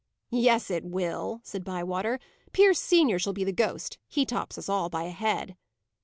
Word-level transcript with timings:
"Yes, 0.31 0.71
it 0.71 0.83
will," 0.83 1.41
said 1.43 1.63
Bywater. 1.63 2.19
"Pierce 2.53 2.79
senior 2.81 3.19
shall 3.19 3.33
be 3.33 3.43
the 3.43 3.51
ghost: 3.53 3.99
he 4.07 4.25
tops 4.25 4.57
us 4.57 4.67
all 4.67 4.89
by 4.89 5.03
a 5.03 5.11
head." 5.11 5.55